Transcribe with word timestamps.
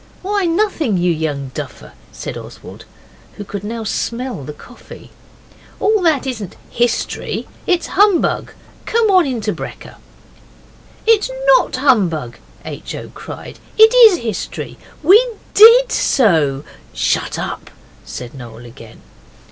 'Why, 0.23 0.45
nothing, 0.45 0.97
you 0.97 1.11
young 1.11 1.49
duffer,' 1.53 1.91
said 2.11 2.35
Oswald, 2.35 2.85
who 3.33 3.43
could 3.43 3.63
now 3.63 3.83
smell 3.83 4.43
the 4.43 4.51
coffee. 4.51 5.11
'All 5.79 6.01
that 6.01 6.25
isn't 6.25 6.55
History 6.71 7.47
it's 7.67 7.85
Humbug. 7.85 8.51
Come 8.87 9.11
on 9.11 9.27
in 9.27 9.41
to 9.41 9.53
brekker.' 9.53 9.97
'It's 11.05 11.29
NOT 11.55 11.75
humbug,' 11.75 12.39
H. 12.65 12.95
O. 12.95 13.09
cried, 13.13 13.59
'it 13.77 13.93
is 13.93 14.17
history. 14.17 14.79
We 15.03 15.23
DID 15.53 15.91
sow' 15.91 16.63
'Shut 16.95 17.37
up,' 17.37 17.69
said 18.03 18.33
Noel 18.33 18.65
again. 18.65 19.03